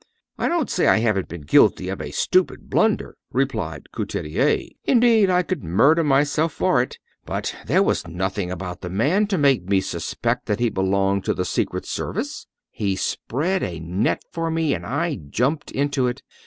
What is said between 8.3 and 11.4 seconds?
about the man to make me suspect that he belonged to